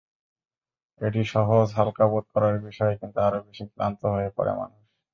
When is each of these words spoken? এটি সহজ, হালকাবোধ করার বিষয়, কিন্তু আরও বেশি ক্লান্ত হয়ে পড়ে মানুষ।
এটি 1.01 1.21
সহজ, 1.33 1.67
হালকাবোধ 1.77 2.25
করার 2.33 2.55
বিষয়, 2.67 2.93
কিন্তু 3.01 3.17
আরও 3.19 3.39
বেশি 3.47 3.63
ক্লান্ত 3.71 4.01
হয়ে 4.13 4.29
পড়ে 4.37 4.53
মানুষ। 4.59 4.81